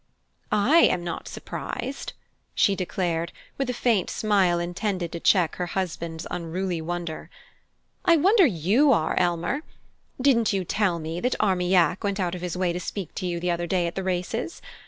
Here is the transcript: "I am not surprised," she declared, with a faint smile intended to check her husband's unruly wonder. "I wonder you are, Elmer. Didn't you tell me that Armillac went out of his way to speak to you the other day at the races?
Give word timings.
"I 0.51 0.79
am 0.79 1.03
not 1.03 1.27
surprised," 1.27 2.13
she 2.55 2.75
declared, 2.75 3.31
with 3.59 3.69
a 3.69 3.71
faint 3.73 4.09
smile 4.09 4.57
intended 4.57 5.11
to 5.11 5.19
check 5.19 5.57
her 5.57 5.67
husband's 5.77 6.25
unruly 6.31 6.81
wonder. 6.81 7.29
"I 8.03 8.17
wonder 8.17 8.47
you 8.47 8.91
are, 8.91 9.15
Elmer. 9.19 9.61
Didn't 10.19 10.53
you 10.53 10.63
tell 10.65 10.97
me 10.97 11.19
that 11.19 11.35
Armillac 11.39 12.03
went 12.03 12.19
out 12.19 12.33
of 12.33 12.41
his 12.41 12.57
way 12.57 12.73
to 12.73 12.79
speak 12.79 13.13
to 13.13 13.27
you 13.27 13.39
the 13.39 13.51
other 13.51 13.67
day 13.67 13.85
at 13.85 13.93
the 13.93 14.01
races? 14.03 14.59